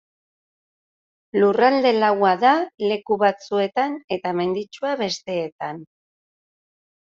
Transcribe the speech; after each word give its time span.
Lurralde 1.43 1.91
laua 1.97 2.33
da 2.45 2.55
leku 2.93 3.19
batzuetan 3.27 4.01
eta 4.19 4.35
menditsua 4.41 4.99
besteetan. 5.07 5.89